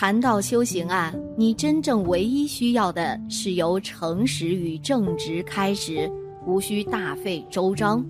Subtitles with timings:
[0.00, 6.10] 谈到修行啊，你真正唯一需要的是由诚实与正直开始，
[6.46, 8.02] 无需大费周章。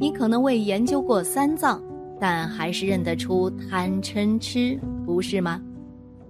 [0.00, 1.80] 你可能未研究过三藏，
[2.18, 4.76] 但还是认得出贪嗔痴，
[5.06, 5.62] 不是吗？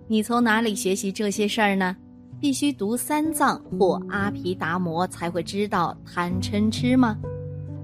[0.08, 1.96] 你从哪里学习这些事儿呢？
[2.38, 7.16] 必须读三藏或阿毗达摩才会知道贪嗔痴吗？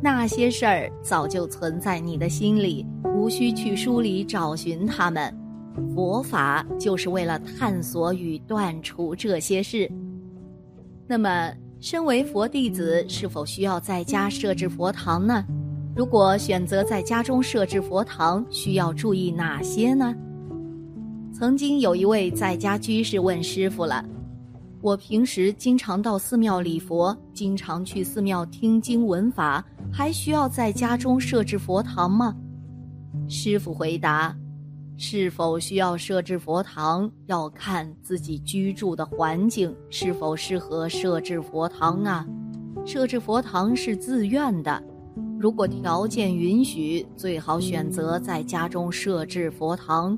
[0.03, 2.85] 那些事儿早就存在你的心里，
[3.15, 5.35] 无需去书里找寻它们。
[5.95, 9.91] 佛法就是为了探索与断除这些事。
[11.07, 15.45] 那么，身为佛弟子，是否需要在家设置佛堂呢？
[15.95, 20.15] 如果选择在家中设置佛堂，需要注意哪些呢？
[21.33, 24.05] 曾经有一位在家居士问师傅了
[24.81, 32.35] ：“我平时经常到寺庙礼佛，经常去寺庙听经闻法，还需要在家中设置佛堂吗？”
[33.29, 34.35] 师傅回答。
[34.97, 42.27] 是否需要设置佛堂，要看自己居住的环境是否适合设置佛堂啊。
[42.87, 44.83] 设置佛堂是自愿的，
[45.39, 50.17] 如果条件允许，最好选择在家中设置佛堂。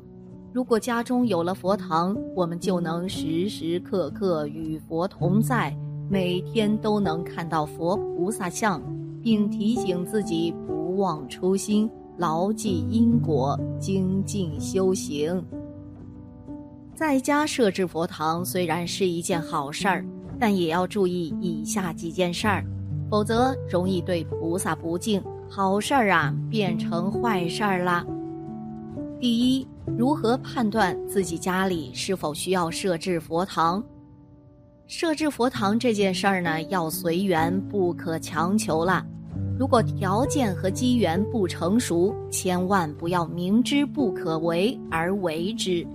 [0.52, 5.76] 如果家中有了佛堂，我们就能时时刻刻与佛同在，
[6.10, 8.82] 每天都能看到佛菩萨像，
[9.22, 11.90] 并提醒自己不忘初心。
[12.18, 15.44] 牢记因果，精进修行。
[16.94, 20.04] 在家设置佛堂虽然是一件好事儿，
[20.40, 22.64] 但也要注意以下几件事儿，
[23.10, 28.04] 否则容易对菩萨不敬，好事儿啊变成坏事儿啦。
[29.20, 29.66] 第一，
[29.98, 33.84] 如何判断自己家里是否需要设置佛堂？
[34.86, 39.04] 设置佛堂这件事儿呢，要随缘，不可强求了。
[39.58, 45.86] 如果条件和机缘不成熟，千万不要明知不可为而为之。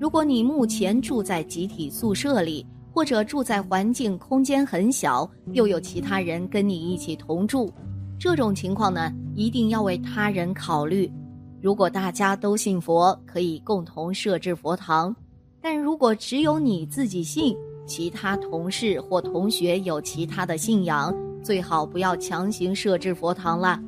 [0.00, 7.70] 如果你目前住在集体宿舍里，或者住在环境空间很小，又有其他人跟你一起同住，
[8.18, 11.12] 这种情况呢，一定要为他人考虑。
[11.60, 15.14] 如果大家都信佛，可以共同设置佛堂；
[15.60, 17.54] 但如果只有你自己信，
[17.86, 21.14] 其他同事或同学有其他的信仰。
[21.46, 23.80] 最好不要强行设置佛堂了。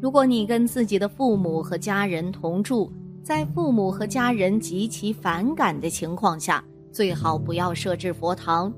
[0.00, 2.90] 如果你跟自己的父母和家人同住，
[3.22, 8.72] 在父母和家人极其反感的情况下，最好不要设置佛堂。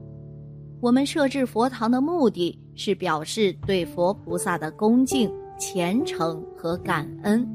[0.81, 7.49] 我们设置佛堂的目的是表示对佛菩萨的恭敬、虔诚和感恩。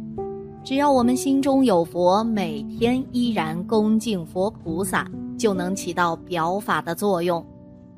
[0.63, 5.05] 只要我们心中有佛，每天依然恭敬佛菩萨，
[5.37, 7.45] 就能起到表法的作用。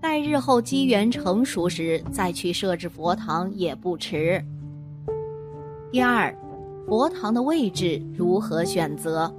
[0.07, 4.39] 待日后机缘成熟时，再去设置佛堂也不迟。
[5.91, 6.31] 第二，
[6.85, 9.33] 佛堂的位置如何选择？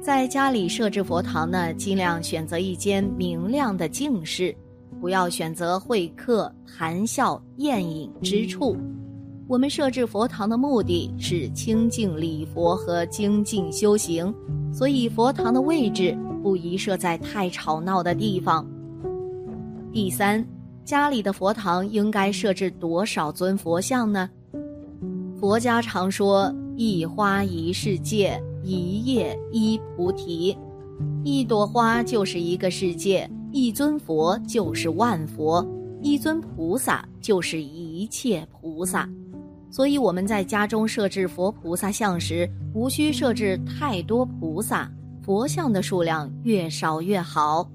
[0.00, 4.52] 在家里设置佛堂呢，尽量选择一间明亮的净室，
[5.00, 8.76] 不要选择会客、谈笑、宴饮之处。
[9.46, 14.34] 我们设置佛堂的目的是清净礼佛和精进修行，
[14.74, 18.66] 所以佛堂的位置不宜设在太吵闹的地方。
[19.92, 20.42] 第三，
[20.86, 24.30] 家里的佛堂应该设置多少尊佛像呢？
[25.38, 30.56] 佛家常说“一花一世界，一叶一菩提”，
[31.24, 35.62] 一朵花就是一个世界，一尊佛就是万佛，
[36.00, 39.06] 一尊菩萨就是一切菩萨。
[39.70, 44.90] 所以我们在家中设置佛菩萨像时，无需设置太多菩萨，
[45.22, 47.70] 佛像的数量越少越好。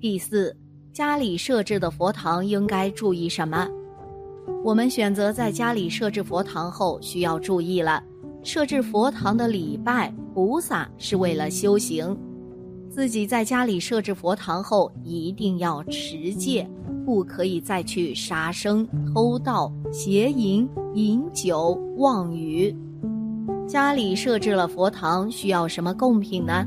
[0.00, 0.56] 第四。
[0.92, 3.66] 家里设置的佛堂应该注意什么？
[4.62, 8.04] 我们选择在家里设置佛堂后，需要注意了。
[8.42, 12.14] 设置佛堂的礼拜菩萨是为了修行，
[12.90, 16.68] 自己在家里设置佛堂后，一定要持戒，
[17.06, 22.76] 不可以再去杀生、偷盗、邪淫、饮酒、妄语。
[23.66, 26.66] 家里设置了佛堂，需要什么贡品呢？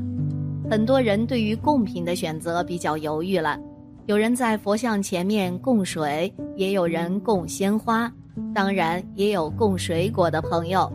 [0.68, 3.56] 很多人对于贡品的选择比较犹豫了。
[4.06, 8.10] 有人在佛像前面供水，也有人供鲜花，
[8.54, 10.88] 当然也有供水果的朋友。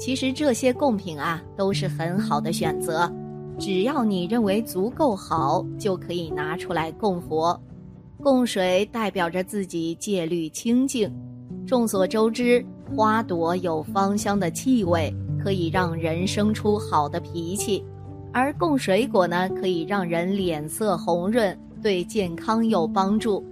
[0.00, 3.08] 其实这些贡品啊，都是很好的选择，
[3.56, 7.58] 只要你认为足够好，就可以拿出来供佛。
[8.20, 11.08] 供水代表着自己戒律清净。
[11.64, 12.64] 众所周知，
[12.96, 17.80] 花朵有芳香的气味，可以让人生出好的脾气；
[18.32, 21.56] 而供水果呢，可以让人脸色红润。
[21.82, 23.44] 对健康有帮助，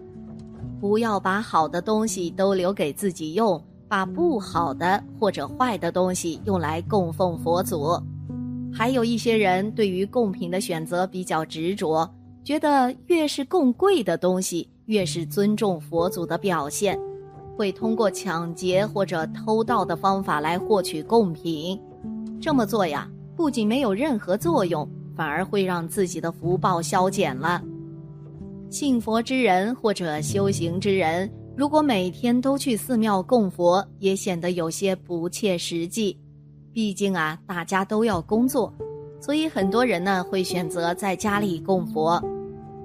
[0.80, 8.00] 不要把好的东西都留给自己用，把不好的或者坏的东西用来供奉佛祖。
[8.72, 12.08] 还有一些人对于贡品的选择比较执着，
[12.44, 16.98] 觉得越是供贵的东西，越是尊重佛祖的表现，
[17.56, 21.80] 会通过抢劫或者偷盗的方法来获取贡品。
[22.40, 27.60] 这么做呀，不仅没有任何作用，反而会让自己的福报消减了。
[28.70, 36.18] 信佛之人或者修行之人，如果每天都去寺庙供佛，也显得有些不切实际。
[36.70, 38.72] 毕竟啊，大家都要工作，
[39.20, 42.22] 所以很多人呢会选择在家里供佛。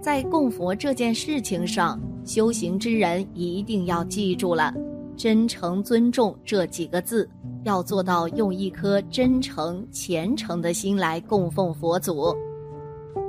[0.02, 4.74] 在供佛这件事情上，修行之人一定要记住了
[5.18, 7.30] “真诚尊重”这几个字，
[7.64, 12.34] 要做到用一颗真诚虔诚的心来供奉佛祖。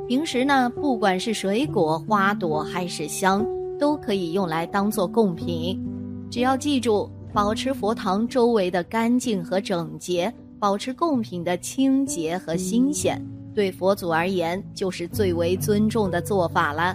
[0.07, 3.45] 平时呢，不管是水果、花朵还是香，
[3.79, 5.83] 都可以用来当做贡品。
[6.31, 13.19] 只要记住保持佛堂周围的干净和整洁，保持贡品的清洁和新鲜，
[13.55, 16.95] 对佛祖而言就是最为尊重的做法了。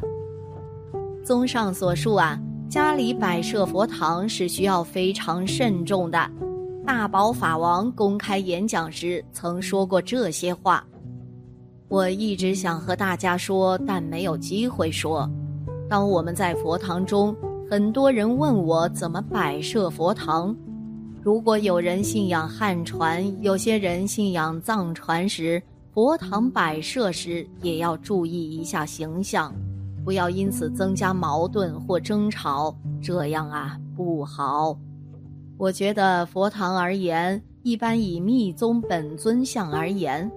[1.23, 2.39] 综上所述啊，
[2.69, 6.29] 家里摆设佛堂是需要非常慎重的。
[6.85, 10.85] 大宝法王公开演讲时曾说过这些话。
[11.89, 15.27] 我一直想和大家说，但没有机会说。
[15.89, 17.35] 当我们在佛堂中，
[17.67, 20.55] 很多人问我怎么摆设佛堂。
[21.23, 25.59] 如果有人信仰汉传，有些人信仰藏传时，
[25.91, 29.51] 佛堂摆设时也要注意一下形象，
[30.05, 32.71] 不要因此增加矛盾或争吵，
[33.01, 34.77] 这样啊不好。
[35.57, 40.31] 我觉得佛堂而言，一般以密宗本尊像而言。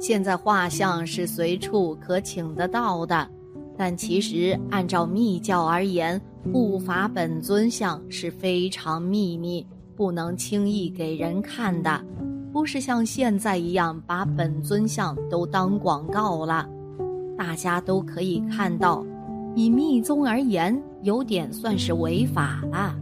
[0.00, 3.26] 现在画像是随处可请得到的，
[3.76, 6.20] 但其实按照密教而言，
[6.52, 12.04] 护法本尊像是非常秘密，不能轻易给人看的，
[12.52, 16.68] 不是像现在一样把本尊像都当广告了，
[17.38, 19.04] 大家都可以看到。
[19.56, 22.94] 以密宗而言，有点算是违法了。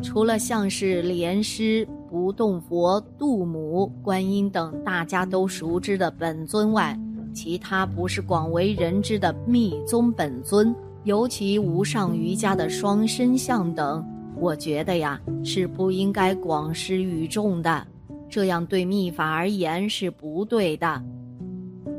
[0.00, 1.86] 除了像是莲师。
[2.10, 6.98] 不动佛、度母、观音等大家都熟知的本尊外，
[7.32, 10.74] 其他不是广为人知的密宗本尊，
[11.04, 14.04] 尤其无上瑜伽的双身像等，
[14.36, 17.86] 我觉得呀是不应该广施于众的，
[18.28, 21.00] 这样对密法而言是不对的。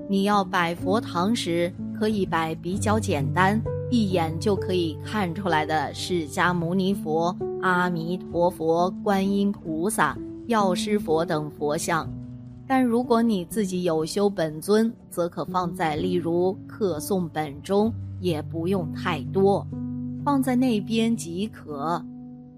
[0.10, 3.62] 你要摆佛堂时，可以摆比较简单，
[3.92, 7.36] 一眼就可以看出来的释迦牟尼佛。
[7.62, 10.18] 阿弥陀佛、观音菩萨、
[10.48, 12.10] 药师佛等佛像，
[12.66, 19.68] 但如果你自己有修本尊，则可放在例如课诵本中，也不用太多，
[20.24, 22.02] 放在那边即可。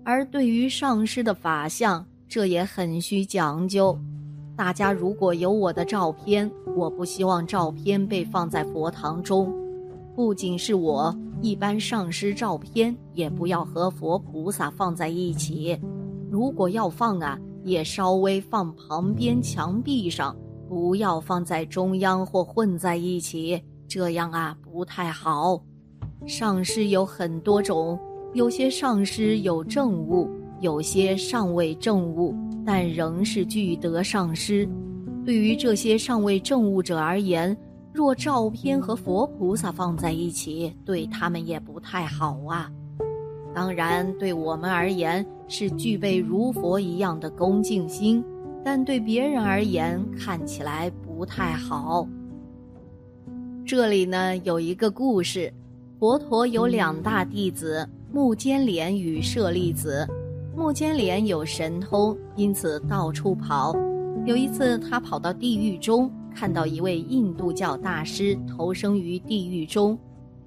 [0.06, 3.97] 而对于上师的法像，这也很需讲究。
[4.56, 9.51] 大家如果有我的照片，我不希望照片被放在佛堂中。
[10.15, 15.75] 不仅是我，一般上师照片也不要和佛菩萨放在一起。
[16.30, 20.36] 如果要放啊，也稍微放旁边墙壁上，
[20.69, 25.60] 不要放在中央或混在一起，这样啊不太好。
[26.27, 28.00] 上师有很多种，
[28.33, 30.30] 有些上师有证物，
[30.62, 34.69] 有些尚未证物，但仍是具得上师。
[35.25, 37.55] 对于这些尚未证物者而言，
[37.93, 42.69] 若照片和佛菩萨放在一起，对他们也不太好啊。
[43.53, 48.25] 当然，对我们而言是具备如佛一样的恭敬心，
[48.65, 52.07] 但对别人而言看起来不太好。
[53.63, 55.53] 这里呢有一个故事：
[56.00, 60.07] 佛陀有两大弟子目犍连与舍利子。
[60.55, 63.75] 目犍连有神通，因此到处跑。
[64.25, 66.12] 有一次，他跑到地狱中。
[66.36, 69.98] 看到一位印度教大师投生于地狱中，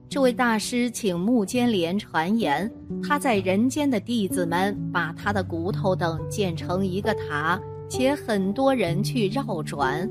[0.08, 2.70] 这位大师请木坚连传言，
[3.02, 10.08] 他在人间的弟子们把他的骨头等建成一个塔，且很多人去绕转。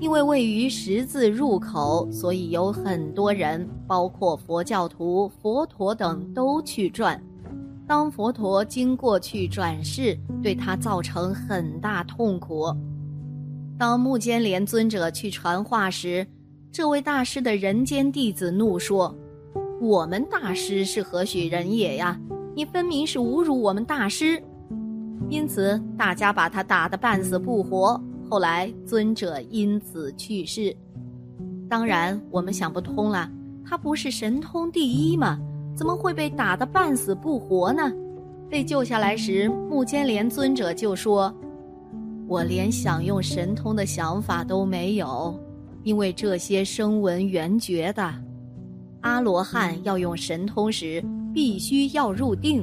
[0.00, 7.20] 因为位于十字入口，所以有很多人，包括佛教徒、佛陀等都去转。
[7.84, 12.72] 当佛陀经过去转世，对他造成很大痛苦。
[13.78, 16.26] 当目犍连尊者去传话时，
[16.72, 19.16] 这位大师的人间弟子怒说
[19.80, 22.18] ：“我们大师是何许人也呀？
[22.56, 24.42] 你分明是侮辱我们大师！”
[25.30, 28.00] 因此，大家把他打得半死不活。
[28.28, 30.74] 后来，尊者因此去世。
[31.70, 33.30] 当然，我们想不通了：
[33.64, 35.38] 他不是神通第一吗？
[35.76, 37.92] 怎么会被打得半死不活呢？
[38.50, 41.32] 被救下来时，目犍连尊者就说。
[42.28, 45.34] 我连享用神通的想法都没有，
[45.82, 48.14] 因为这些声闻缘觉的。
[49.00, 52.62] 阿罗汉要用神通时，必须要入定，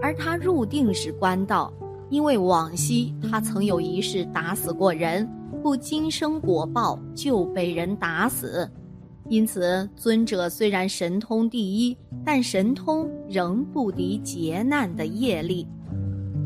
[0.00, 1.70] 而他入定是官道，
[2.08, 5.28] 因为往昔他曾有一世打死过人，
[5.62, 8.66] 故今生果报就被人打死。
[9.28, 15.68] 因此，尊者虽然神通第一，但神通仍不敌劫难的业力。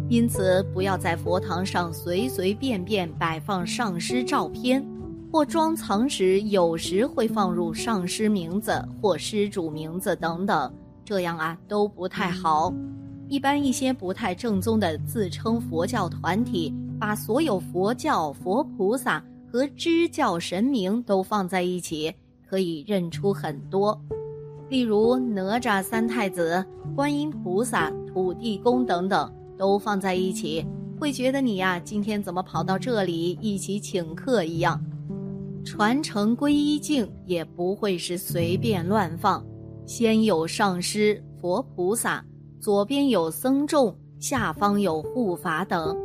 [0.08, 4.84] 因此，不要在佛堂上随随便便摆放上师照片，
[5.32, 8.72] 或装藏时有时会放入上师名字
[9.02, 10.72] 或施主名字等等，
[11.04, 12.72] 这样啊都不太好。
[13.28, 19.20] 一般一些不太正宗的自称佛教团体，把所有佛教、佛菩萨
[19.50, 22.14] 和支教神明都放在一起，
[22.48, 24.00] 可以认出很多，
[24.68, 29.28] 例如哪吒三太子、观音菩萨、土地公等等。
[29.58, 30.64] 都放在一起，
[30.98, 34.82] 会觉得你呀，今天怎么跑到这里一起请客一样？
[35.64, 39.44] 传承皈依境也不会是随便乱放，
[39.84, 42.24] 先有上师、佛菩萨，
[42.60, 45.96] 左边有僧众，下方有护法等。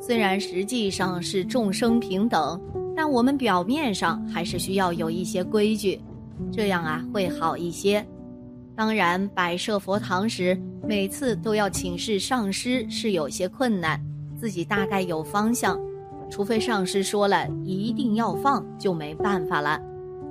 [0.00, 2.60] 虽然实际上是众生平等，
[2.94, 5.98] 但我们表面上还是需要有一些规矩，
[6.52, 8.06] 这样啊会好一些。
[8.78, 10.56] 当然，摆设佛堂时，
[10.86, 14.00] 每次都要请示上师是有些困难，
[14.38, 15.76] 自己大概有方向，
[16.30, 19.80] 除非上师说了一定要放，就没办法了。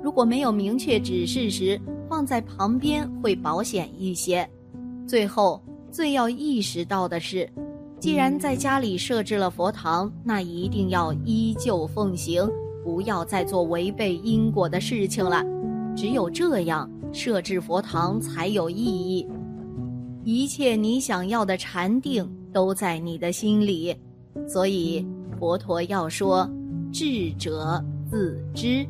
[0.02, 1.78] 如果没有明确指示时，
[2.08, 4.48] 放在旁边会保险一些。
[5.06, 7.46] 最后，最要意识到的是，
[8.00, 12.48] 既然在家里设置了佛堂，那一定要依旧奉行，
[12.82, 15.44] 不要再做违背因果的事情了。
[15.94, 16.90] 只有这样。
[17.12, 19.26] 设置佛堂才有意义，
[20.24, 23.96] 一切你想要的禅定都在你的心里，
[24.46, 25.06] 所以
[25.38, 26.48] 佛陀要说：
[26.92, 28.86] 智者自知。